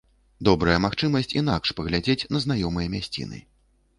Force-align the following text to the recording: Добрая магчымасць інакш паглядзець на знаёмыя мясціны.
Добрая 0.47 0.77
магчымасць 0.85 1.35
інакш 1.41 1.73
паглядзець 1.79 2.27
на 2.35 2.41
знаёмыя 2.47 2.87
мясціны. 2.97 3.45